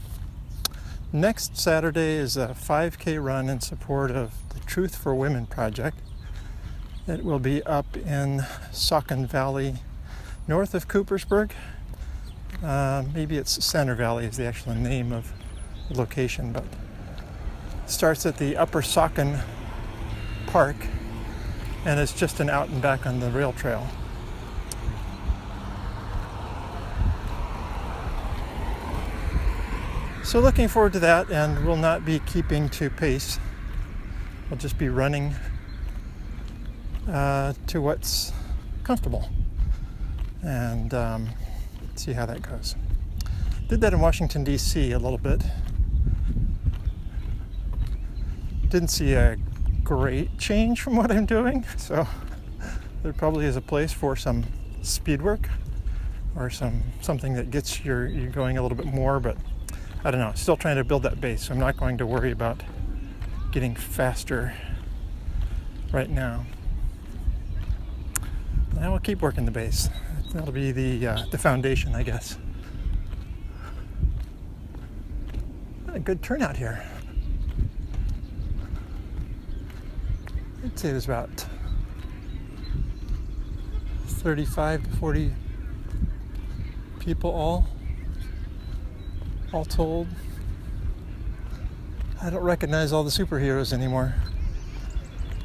next 1.13 1.55
Saturday 1.55 2.15
is 2.15 2.35
a 2.35 2.49
5K 2.49 3.23
run 3.23 3.47
in 3.47 3.61
support 3.61 4.11
of 4.11 4.33
the 4.49 4.59
Truth 4.59 4.97
for 4.97 5.15
Women 5.15 5.45
project. 5.45 5.97
It 7.07 7.23
will 7.23 7.39
be 7.39 7.63
up 7.63 7.95
in 7.95 8.39
Saucon 8.73 9.27
Valley, 9.27 9.75
north 10.45 10.75
of 10.75 10.89
Coopersburg. 10.89 11.51
Uh, 12.61 13.05
maybe 13.13 13.37
it's 13.37 13.63
Center 13.63 13.95
Valley 13.95 14.25
is 14.25 14.35
the 14.35 14.45
actual 14.45 14.75
name 14.75 15.13
of 15.13 15.31
the 15.87 15.97
location, 15.97 16.51
but 16.51 16.65
starts 17.85 18.25
at 18.25 18.39
the 18.39 18.57
Upper 18.57 18.81
Saucon 18.81 19.41
Park 20.47 20.75
and 21.85 21.97
it's 21.97 22.11
just 22.11 22.41
an 22.41 22.49
out 22.49 22.67
and 22.67 22.81
back 22.81 23.05
on 23.05 23.21
the 23.21 23.31
rail 23.31 23.53
trail. 23.53 23.87
So 30.25 30.39
looking 30.39 30.67
forward 30.67 30.94
to 30.94 31.00
that 31.01 31.29
and 31.29 31.63
we'll 31.67 31.77
not 31.77 32.03
be 32.03 32.17
keeping 32.17 32.67
to 32.70 32.89
pace. 32.89 33.39
We'll 34.50 34.58
just 34.58 34.75
be 34.75 34.89
running 34.89 35.36
uh, 37.08 37.53
to 37.67 37.79
what's 37.79 38.34
comfortable 38.84 39.29
and 40.41 40.91
um, 40.96 41.29
see 41.94 42.13
how 42.13 42.25
that 42.25 42.41
goes. 42.41 42.75
Did 43.70 43.82
that 43.82 43.94
in 43.94 44.00
Washington, 44.00 44.44
D.C. 44.44 44.94
a 44.94 45.00
little 45.00 45.20
bit. 45.20 45.44
Didn't 48.70 48.89
see 48.89 49.13
a 49.13 49.38
great 49.84 50.39
change 50.39 50.82
from 50.82 50.96
what 50.96 51.12
I'm 51.12 51.27
doing, 51.27 51.63
so 51.77 52.08
there 53.03 53.13
probably 53.13 53.46
is 53.46 53.58
a 53.58 53.62
place 53.62 53.94
for 53.94 54.15
some 54.15 54.44
speed 54.82 55.22
work 55.22 55.48
or 56.36 56.50
some 56.50 56.82
something 57.01 57.36
that 57.36 57.51
gets 57.51 57.86
you 57.86 58.32
going 58.34 58.58
a 58.58 58.63
little 58.63 58.75
bit 58.75 58.88
more, 58.88 59.20
but 59.20 59.38
I 60.05 60.12
don't 60.12 60.19
know. 60.19 60.33
Still 60.35 60.55
trying 60.55 60.75
to 60.75 60.83
build 60.83 61.01
that 61.01 61.19
base. 61.19 61.47
So 61.47 61.53
I'm 61.53 61.59
not 61.59 61.77
going 61.77 61.97
to 61.97 62.05
worry 62.05 62.29
about 62.29 62.62
getting 63.51 63.75
faster 63.75 64.53
right 65.91 66.12
now. 66.12 66.45
I 68.79 68.88
will 68.88 69.00
keep 69.00 69.24
working 69.24 69.45
the 69.45 69.51
base. 69.51 69.89
That'll 70.31 70.51
be 70.51 70.71
the 70.71 71.07
uh, 71.07 71.25
the 71.31 71.39
foundation, 71.39 71.95
I 71.95 72.03
guess. 72.03 72.38
A 75.91 76.00
good 76.00 76.21
turnout 76.21 76.55
here. 76.55 76.83
I'd 80.63 80.77
say 80.77 80.91
there's 80.91 81.05
about 81.05 81.47
35 84.05 84.83
to 84.83 84.89
40 84.97 85.31
people 87.00 87.31
all 87.31 87.67
all 89.55 89.63
told. 89.63 90.07
I 92.21 92.29
don't 92.29 92.43
recognize 92.43 92.91
all 92.91 93.05
the 93.05 93.09
superheroes 93.09 93.71
anymore. 93.71 94.15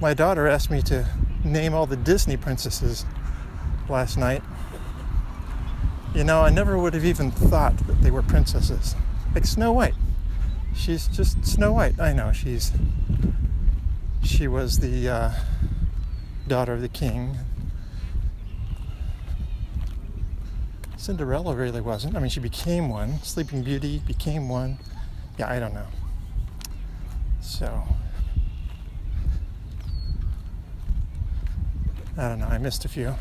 My 0.01 0.15
daughter 0.15 0.49
asked 0.49 0.69
me 0.69 0.83
to 0.83 1.07
name 1.45 1.75
all 1.75 1.87
the 1.87 1.97
Disney 1.97 2.37
princesses 2.37 3.05
last 3.89 4.17
night. 4.17 4.43
You 6.13 6.25
know, 6.25 6.41
I 6.43 6.51
never 6.51 6.77
would 6.77 6.93
have 6.95 7.05
even 7.05 7.31
thought 7.31 7.77
that 7.87 8.03
they 8.03 8.11
were 8.11 8.23
princesses. 8.23 8.97
Like 9.33 9.45
Snow 9.45 9.71
White. 9.71 9.95
She's 10.75 11.07
just 11.07 11.45
Snow 11.47 11.73
White. 11.73 12.01
I 12.01 12.13
know 12.13 12.33
she's 12.33 12.73
she 14.25 14.49
was 14.49 14.81
the 14.81 15.09
uh, 15.09 15.31
daughter 16.49 16.73
of 16.73 16.81
the 16.81 16.89
king. 16.89 17.37
Cinderella 21.01 21.57
really 21.57 21.81
wasn't. 21.81 22.15
I 22.15 22.21
mean, 22.21 22.29
she 22.29 22.41
became 22.41 22.91
one. 22.91 23.23
Sleeping 23.23 23.63
Beauty 23.63 24.03
became 24.07 24.51
one. 24.51 24.77
Yeah, 25.39 25.51
I 25.51 25.59
don't 25.59 25.73
know. 25.73 25.87
So, 27.41 27.83
I 32.19 32.29
don't 32.29 32.39
know. 32.39 32.49
I 32.49 32.59
missed 32.59 32.85
a 32.85 32.89
few. 32.89 33.15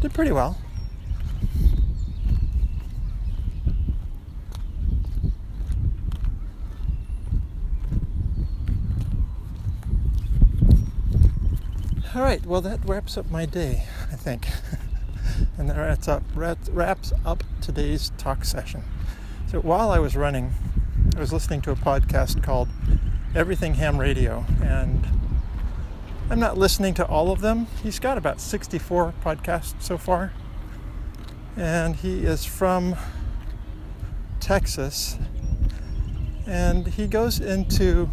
Did 0.00 0.12
pretty 0.12 0.32
well. 0.32 0.58
All 12.16 12.22
right, 12.22 12.44
well, 12.44 12.60
that 12.60 12.80
wraps 12.84 13.16
up 13.16 13.30
my 13.30 13.46
day, 13.46 13.84
I 14.10 14.16
think. 14.16 14.48
and 15.58 15.68
that 15.68 15.76
wraps 15.76 16.08
up, 16.08 16.22
wraps 16.34 17.12
up 17.24 17.44
today's 17.60 18.12
talk 18.18 18.44
session. 18.44 18.82
So 19.50 19.60
while 19.60 19.90
I 19.90 19.98
was 19.98 20.16
running, 20.16 20.52
I 21.16 21.20
was 21.20 21.32
listening 21.32 21.60
to 21.62 21.70
a 21.70 21.76
podcast 21.76 22.42
called 22.42 22.68
Everything 23.34 23.74
Ham 23.74 23.98
Radio, 23.98 24.44
and 24.62 25.06
I'm 26.30 26.38
not 26.38 26.56
listening 26.56 26.94
to 26.94 27.06
all 27.06 27.32
of 27.32 27.40
them. 27.40 27.66
He's 27.82 27.98
got 27.98 28.16
about 28.16 28.40
64 28.40 29.14
podcasts 29.24 29.82
so 29.82 29.98
far, 29.98 30.32
and 31.56 31.96
he 31.96 32.24
is 32.24 32.44
from 32.44 32.96
Texas, 34.38 35.18
and 36.46 36.86
he 36.86 37.06
goes 37.06 37.40
into 37.40 38.10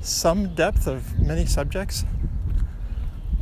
some 0.00 0.54
depth 0.54 0.86
of 0.86 1.18
many 1.18 1.46
subjects. 1.46 2.04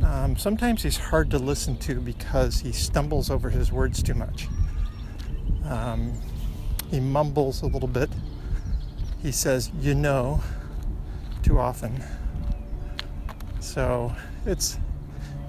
Um, 0.05 0.37
sometimes 0.37 0.83
he's 0.83 0.97
hard 0.97 1.31
to 1.31 1.39
listen 1.39 1.77
to 1.79 1.99
because 1.99 2.59
he 2.59 2.71
stumbles 2.71 3.31
over 3.31 3.49
his 3.49 3.71
words 3.71 4.03
too 4.03 4.13
much. 4.13 4.47
Um, 5.65 6.13
he 6.91 6.99
mumbles 6.99 7.63
a 7.63 7.65
little 7.65 7.87
bit. 7.87 8.11
He 9.23 9.31
says, 9.31 9.71
you 9.79 9.95
know, 9.95 10.41
too 11.41 11.57
often. 11.57 12.03
So 13.59 14.15
it's 14.45 14.77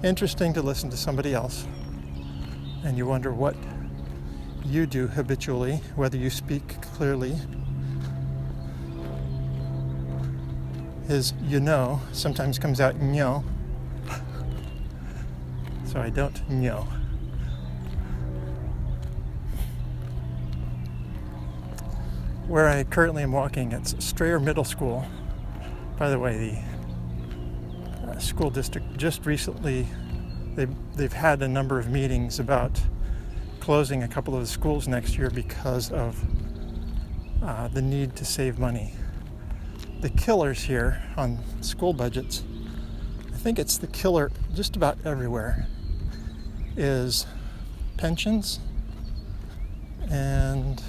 interesting 0.03 0.53
to 0.53 0.63
listen 0.63 0.89
to 0.89 0.97
somebody 0.97 1.35
else 1.35 1.67
and 2.83 2.97
you 2.97 3.05
wonder 3.05 3.31
what 3.31 3.55
you 4.65 4.87
do 4.87 5.05
habitually, 5.05 5.81
whether 5.95 6.17
you 6.17 6.31
speak 6.31 6.81
clearly 6.81 7.35
is 11.09 11.33
you 11.43 11.59
know 11.59 12.01
sometimes 12.11 12.57
comes 12.57 12.81
out 12.81 12.95
no. 12.97 13.43
So 15.87 15.99
I 15.99 16.09
don't 16.09 16.47
know. 16.49 16.87
Where 22.47 22.67
I 22.67 22.83
currently 22.83 23.23
am 23.23 23.31
walking, 23.31 23.71
it's 23.71 23.95
Strayer 24.03 24.39
Middle 24.39 24.63
School. 24.63 25.05
By 25.97 26.09
the 26.09 26.19
way, 26.19 26.61
the 28.03 28.11
uh, 28.11 28.19
school 28.19 28.49
district 28.49 28.97
just 28.97 29.25
recently 29.25 29.87
they've, 30.55 30.73
they've 30.95 31.13
had 31.13 31.41
a 31.41 31.47
number 31.47 31.79
of 31.79 31.89
meetings 31.89 32.39
about 32.39 32.79
closing 33.59 34.03
a 34.03 34.07
couple 34.07 34.35
of 34.35 34.41
the 34.41 34.47
schools 34.47 34.87
next 34.87 35.17
year 35.17 35.29
because 35.29 35.91
of 35.91 36.23
uh, 37.43 37.67
the 37.69 37.81
need 37.81 38.15
to 38.15 38.25
save 38.25 38.59
money 38.59 38.93
the 40.01 40.09
killers 40.09 40.61
here 40.61 41.01
on 41.17 41.39
school 41.61 41.93
budgets, 41.93 42.43
I 43.33 43.37
think 43.37 43.57
it's 43.59 43.77
the 43.77 43.87
killer 43.87 44.31
just 44.53 44.75
about 44.75 44.97
everywhere, 45.05 45.67
is 46.77 47.25
pensions 47.97 48.59
and 50.09 50.81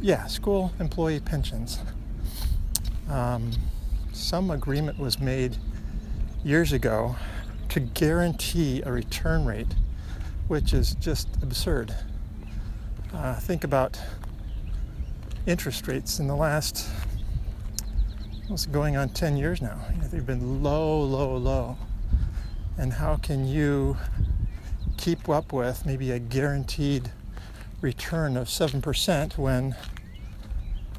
yeah, 0.00 0.26
school 0.26 0.72
employee 0.80 1.20
pensions. 1.20 1.78
Um, 3.08 3.50
some 4.12 4.50
agreement 4.50 4.98
was 4.98 5.18
made 5.18 5.56
years 6.42 6.72
ago 6.72 7.16
to 7.68 7.80
guarantee 7.80 8.82
a 8.82 8.92
return 8.92 9.44
rate, 9.44 9.74
which 10.48 10.72
is 10.72 10.94
just 10.94 11.28
absurd. 11.42 11.94
Uh, 13.12 13.34
think 13.34 13.64
about 13.64 14.00
interest 15.46 15.86
rates 15.88 16.18
in 16.18 16.28
the 16.28 16.36
last 16.36 16.88
what's 18.48 18.66
going 18.66 18.96
on 18.96 19.08
10 19.10 19.36
years 19.36 19.60
now. 19.60 19.78
You 19.94 20.02
know, 20.02 20.08
they've 20.08 20.26
been 20.26 20.62
low, 20.62 21.02
low, 21.02 21.36
low. 21.36 21.76
And 22.78 22.92
how 22.92 23.16
can 23.16 23.46
you 23.46 23.96
keep 24.96 25.28
up 25.28 25.52
with 25.52 25.84
maybe 25.84 26.10
a 26.10 26.18
guaranteed 26.18 27.10
return 27.80 28.36
of 28.36 28.48
7% 28.48 29.38
when 29.38 29.74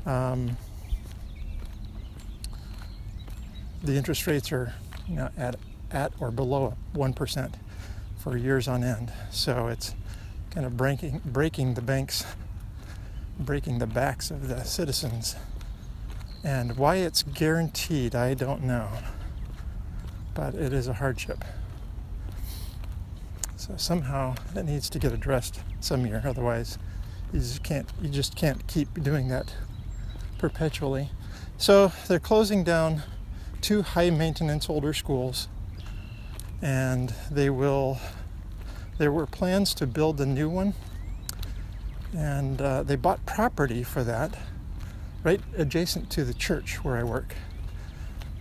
um, 0.06 0.58
the 3.84 3.96
interest 3.96 4.28
rates 4.28 4.52
are 4.52 4.74
you 5.08 5.16
know, 5.16 5.30
at, 5.38 5.56
at 5.92 6.12
or 6.20 6.32
below 6.32 6.76
1% 6.94 7.54
for 8.18 8.38
years 8.38 8.68
on 8.68 8.84
end? 8.84 9.12
So 9.30 9.68
it's 9.68 9.96
kind 10.52 10.66
of 10.66 10.78
breaking, 10.78 11.22
breaking 11.26 11.76
the 11.76 11.82
bank's 11.82 12.26
breaking 13.40 13.80
the 13.80 13.88
backs 13.88 14.32
of 14.32 14.48
the 14.48 14.64
citizens. 14.64 15.36
And 16.44 16.78
why 16.78 16.98
it's 16.98 17.24
guaranteed, 17.24 18.16
I 18.16 18.34
don't 18.34 18.64
know. 18.64 18.90
But 20.34 20.56
it 20.56 20.74
is 20.74 20.88
a 20.88 20.94
hardship. 20.94 21.44
So 23.62 23.76
somehow 23.78 24.36
that 24.56 24.66
needs 24.66 24.90
to 24.90 24.98
get 24.98 25.14
addressed 25.14 25.62
some 25.82 26.08
year. 26.08 26.24
Otherwise, 26.26 26.80
you 27.32 27.40
just 27.40 27.62
can't 27.64 27.88
you 28.02 28.10
just 28.10 28.36
can't 28.36 28.66
keep 28.66 29.04
doing 29.04 29.28
that 29.28 29.54
perpetually. 30.40 31.12
So 31.58 31.92
they're 32.08 32.20
closing 32.20 32.64
down 32.64 33.04
two 33.62 33.84
high 33.84 34.10
maintenance 34.10 34.68
older 34.68 34.94
schools 34.94 35.48
and 36.62 37.14
they 37.30 37.52
will 37.52 38.00
there 38.98 39.12
were 39.12 39.28
plans 39.28 39.76
to 39.76 39.86
build 39.88 40.20
a 40.22 40.26
new 40.26 40.50
one 40.50 40.74
And 42.14 42.62
uh, 42.62 42.84
they 42.84 42.96
bought 42.96 43.26
property 43.28 43.84
for 43.84 44.04
that 44.04 44.38
right 45.24 45.42
adjacent 45.56 46.10
to 46.12 46.26
the 46.26 46.34
church 46.34 46.84
where 46.84 46.98
I 46.98 47.04
work. 47.04 47.36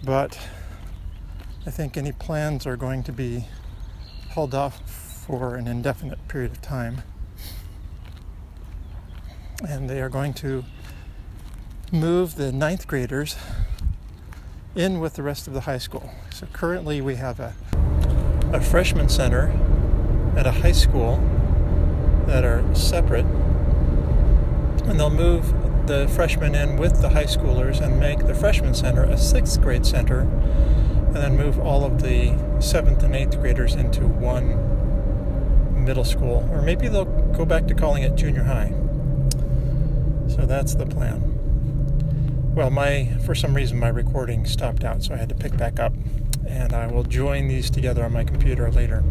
But 0.02 0.38
I 1.66 1.70
think 1.70 1.98
any 1.98 2.12
plans 2.12 2.66
are 2.66 2.76
going 2.76 3.02
to 3.04 3.12
be 3.12 3.46
held 4.30 4.54
off 4.54 4.80
for 5.30 5.54
an 5.54 5.68
indefinite 5.68 6.18
period 6.26 6.50
of 6.50 6.60
time. 6.60 7.02
And 9.68 9.88
they 9.88 10.00
are 10.00 10.08
going 10.08 10.34
to 10.34 10.64
move 11.92 12.34
the 12.34 12.50
ninth 12.50 12.88
graders 12.88 13.36
in 14.74 14.98
with 14.98 15.14
the 15.14 15.22
rest 15.22 15.46
of 15.46 15.54
the 15.54 15.60
high 15.60 15.78
school. 15.78 16.10
So 16.30 16.48
currently 16.52 17.00
we 17.00 17.14
have 17.14 17.38
a, 17.38 17.54
a 18.52 18.60
freshman 18.60 19.08
center 19.08 19.56
at 20.36 20.48
a 20.48 20.50
high 20.50 20.72
school 20.72 21.18
that 22.26 22.44
are 22.44 22.64
separate. 22.74 23.26
And 24.86 24.98
they'll 24.98 25.10
move 25.10 25.86
the 25.86 26.08
freshmen 26.08 26.56
in 26.56 26.76
with 26.76 27.00
the 27.00 27.10
high 27.10 27.26
schoolers 27.26 27.80
and 27.80 28.00
make 28.00 28.26
the 28.26 28.34
freshman 28.34 28.74
center 28.74 29.04
a 29.04 29.16
sixth 29.16 29.60
grade 29.60 29.86
center, 29.86 30.22
and 30.22 31.14
then 31.14 31.36
move 31.36 31.60
all 31.60 31.84
of 31.84 32.02
the 32.02 32.36
seventh 32.58 33.04
and 33.04 33.14
eighth 33.14 33.40
graders 33.40 33.76
into 33.76 34.08
one 34.08 34.79
middle 35.90 36.05
school. 36.05 36.48
Or 36.53 36.62
maybe 36.62 36.87
they'll 36.87 37.05
go 37.35 37.44
back 37.44 37.66
to 37.66 37.74
calling 37.74 38.05
it 38.05 38.14
junior 38.14 38.44
high. 38.44 38.72
So 40.29 40.46
that's 40.46 40.76
the 40.76 40.87
plan. 40.87 41.20
Well, 42.55 42.70
my 42.70 43.09
for 43.26 43.35
some 43.35 43.55
reason 43.55 43.76
my 43.81 43.88
recording 43.88 44.46
stopped 44.46 44.85
out, 44.85 45.03
so 45.03 45.14
I 45.14 45.16
had 45.16 45.29
to 45.31 45.35
pick 45.35 45.57
back 45.57 45.81
up, 45.81 45.92
and 46.46 46.72
I 46.74 46.87
will 46.87 47.03
join 47.03 47.48
these 47.48 47.70
together 47.70 48.05
on 48.05 48.12
my 48.12 48.22
computer 48.22 48.70
later. 48.70 49.03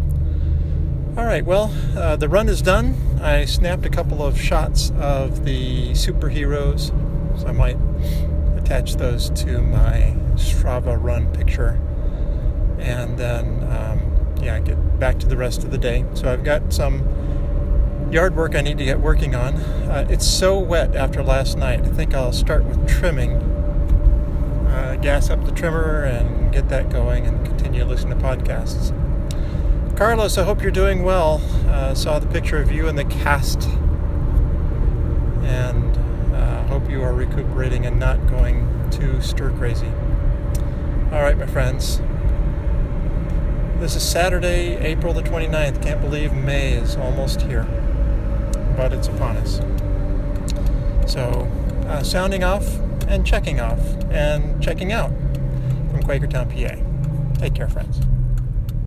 All 1.18 1.26
right, 1.26 1.44
well, 1.44 1.70
uh, 1.98 2.16
the 2.16 2.30
run 2.30 2.48
is 2.48 2.62
done. 2.62 2.96
I 3.22 3.44
snapped 3.44 3.86
a 3.86 3.90
couple 3.90 4.24
of 4.26 4.40
shots 4.40 4.94
of 4.98 5.44
the 5.44 5.92
superheroes, 5.92 6.92
so 7.38 7.48
I 7.48 7.52
might 7.52 7.78
attach 8.58 8.96
those 8.96 9.32
to 9.32 9.62
my 9.62 10.16
Strava 10.36 10.98
run 10.98 11.30
picture, 11.34 11.78
and 12.80 13.18
then 13.18 13.64
um, 13.70 14.00
yeah, 14.42 14.60
get 14.60 14.78
back 15.00 15.18
to 15.20 15.28
the 15.28 15.38
rest 15.38 15.64
of 15.64 15.72
the 15.72 15.78
day. 15.78 16.06
So 16.14 16.32
I've 16.32 16.44
got 16.44 16.74
some 16.74 17.04
yard 18.12 18.36
work 18.36 18.56
I 18.56 18.62
need 18.62 18.78
to 18.78 18.86
get 18.86 19.00
working 19.00 19.36
on. 19.36 19.56
Uh, 19.56 20.06
it's 20.10 20.28
so 20.28 20.60
wet 20.60 20.96
after 20.96 21.24
last 21.24 21.58
night. 21.58 21.82
I 21.82 21.90
think 21.90 22.14
I'll 22.14 22.34
start 22.34 22.66
with 22.66 22.88
trimming, 22.88 23.34
uh, 24.68 24.98
gas 25.02 25.30
up 25.30 25.46
the 25.46 25.52
trimmer, 25.52 26.04
and 26.04 26.52
get 26.52 26.70
that 26.70 26.90
going, 26.90 27.26
and 27.28 27.46
continue 27.46 27.84
listening 27.86 28.18
to 28.18 28.24
podcasts. 28.24 28.96
Carlos, 29.96 30.38
I 30.38 30.44
hope 30.44 30.62
you're 30.62 30.72
doing 30.72 31.04
well. 31.04 31.42
Uh, 31.68 31.94
saw 31.94 32.20
the 32.20 32.28
picture 32.28 32.58
of 32.62 32.72
you 32.72 32.88
in 32.88 32.96
the 32.96 33.06
cast, 33.06 33.64
and 35.44 35.98
uh, 36.34 36.64
hope 36.68 36.90
you 36.90 37.04
are 37.04 37.14
recuperating 37.14 37.86
and 37.86 38.00
not 38.00 38.26
going 38.28 38.90
too 38.92 39.22
stir 39.22 39.52
crazy. 39.52 39.92
All 41.12 41.22
right, 41.22 41.38
my 41.38 41.46
friends. 41.46 42.02
This 43.80 43.96
is 43.96 44.04
Saturday, 44.04 44.76
April 44.78 45.14
the 45.14 45.22
29th. 45.22 45.82
Can't 45.82 46.02
believe 46.02 46.34
May 46.34 46.74
is 46.74 46.98
almost 46.98 47.42
here 47.42 47.66
but 48.80 48.94
it's 48.94 49.10
upon 49.10 49.36
us. 49.36 49.60
So, 51.06 51.50
uh, 51.88 52.02
sounding 52.02 52.46
off 52.46 52.66
and 53.10 53.28
checking 53.28 53.60
off 53.60 53.80
and 54.10 54.64
checking 54.64 54.94
out 54.94 55.10
from 55.10 56.02
Quakertown, 56.04 56.48
PA. 56.50 57.40
Take 57.40 57.56
care, 57.56 57.68
friends. 57.68 58.00